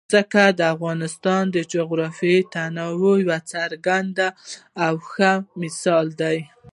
[0.13, 4.17] ځمکه د افغانستان د جغرافیوي تنوع یو څرګند
[4.85, 5.31] او ښه
[5.61, 6.37] مثال دی.